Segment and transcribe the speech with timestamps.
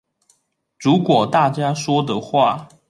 [0.79, 2.67] 如果大家說的話